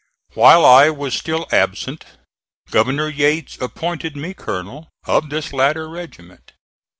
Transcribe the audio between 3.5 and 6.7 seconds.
appointed me colonel of this latter regiment.